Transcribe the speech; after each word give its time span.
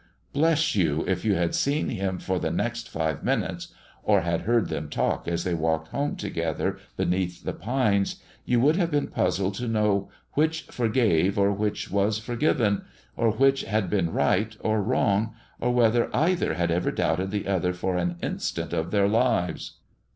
Bless 0.33 0.75
you, 0.75 1.05
if 1.07 1.23
you 1.23 1.35
had 1.35 1.53
seen 1.53 1.89
him 1.89 2.17
for 2.17 2.39
the 2.39 2.49
next 2.49 2.89
five 2.89 3.23
minutes, 3.23 3.67
or 4.01 4.21
had 4.21 4.41
heard 4.49 4.67
them 4.67 4.89
talk 4.89 5.27
as 5.27 5.43
they 5.43 5.53
walked 5.53 5.89
home 5.89 6.15
together 6.15 6.79
beneath 6.97 7.43
the 7.43 7.53
pines, 7.53 8.15
you 8.43 8.59
would 8.59 8.77
have 8.77 8.89
been 8.89 9.05
puzzled 9.05 9.53
to 9.53 9.67
know 9.67 10.09
which 10.33 10.63
forgave 10.63 11.37
or 11.37 11.51
which 11.51 11.91
was 11.91 12.17
forgiven, 12.17 12.81
or 13.15 13.29
which 13.29 13.61
had 13.65 13.91
done 13.91 14.11
right 14.11 14.57
or 14.61 14.81
wrong, 14.81 15.35
or 15.59 15.71
whether 15.71 16.09
either 16.15 16.55
had 16.55 16.71
ever 16.71 16.89
doubted 16.89 17.29
the 17.29 17.47
other 17.47 17.71
for 17.71 17.95
an 17.95 18.15
instant 18.23 18.73
of 18.73 18.89
their 18.89 19.07
lives. 19.07 19.73